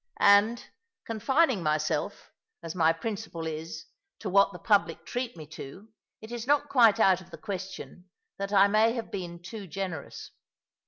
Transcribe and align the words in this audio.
And, 0.19 0.67
confining 1.05 1.61
myself, 1.61 2.31
as 2.63 2.73
my 2.73 2.91
principle 2.91 3.45
is, 3.45 3.85
to 4.17 4.31
what 4.31 4.51
the 4.51 4.57
public 4.57 5.05
treat 5.05 5.37
me 5.37 5.45
to, 5.49 5.89
it 6.21 6.31
is 6.31 6.47
not 6.47 6.69
quite 6.69 6.99
out 6.99 7.21
of 7.21 7.29
the 7.29 7.37
question 7.37 8.09
that 8.39 8.51
I 8.51 8.67
may 8.67 8.93
have 8.93 9.11
been 9.11 9.39
too 9.43 9.67
generous. 9.67 10.31